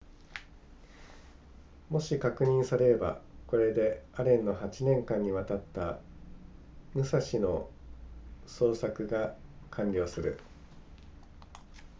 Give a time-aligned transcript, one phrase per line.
[1.91, 5.99] もし確認されればこれでアレンの8年間にわたった
[6.95, 7.69] 武蔵の
[8.47, 9.35] 捜索が
[9.69, 10.39] 完了する